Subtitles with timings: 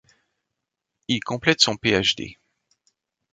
[1.09, 2.39] Il complète son Ph.D.